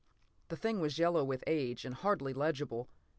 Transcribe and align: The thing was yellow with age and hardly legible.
The 0.49 0.57
thing 0.57 0.79
was 0.79 0.97
yellow 0.97 1.23
with 1.23 1.43
age 1.45 1.85
and 1.85 1.93
hardly 1.93 2.33
legible. 2.33 2.89